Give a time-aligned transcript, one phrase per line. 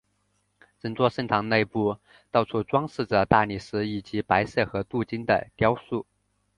[0.79, 1.95] 整座圣堂内部
[2.31, 6.07] 到处装饰着大理石以及白色和镀金的雕塑。